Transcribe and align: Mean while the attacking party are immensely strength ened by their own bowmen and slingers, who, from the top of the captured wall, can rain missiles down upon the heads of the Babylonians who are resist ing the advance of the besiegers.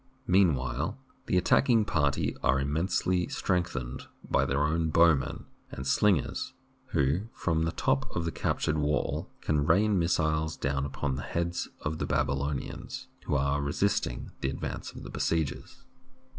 Mean 0.25 0.55
while 0.55 0.97
the 1.27 1.37
attacking 1.37 1.85
party 1.85 2.35
are 2.41 2.59
immensely 2.59 3.27
strength 3.27 3.73
ened 3.75 4.07
by 4.27 4.45
their 4.45 4.63
own 4.63 4.89
bowmen 4.89 5.45
and 5.69 5.85
slingers, 5.85 6.53
who, 6.87 7.27
from 7.33 7.65
the 7.65 7.71
top 7.71 8.09
of 8.15 8.25
the 8.25 8.31
captured 8.31 8.79
wall, 8.79 9.29
can 9.41 9.63
rain 9.67 9.99
missiles 9.99 10.57
down 10.57 10.85
upon 10.85 11.17
the 11.17 11.21
heads 11.21 11.69
of 11.81 11.99
the 11.99 12.07
Babylonians 12.07 13.09
who 13.25 13.35
are 13.35 13.61
resist 13.61 14.07
ing 14.07 14.31
the 14.41 14.49
advance 14.49 14.91
of 14.91 15.03
the 15.03 15.11
besiegers. 15.11 15.83